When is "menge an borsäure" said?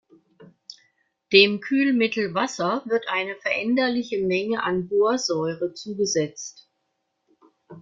4.25-5.75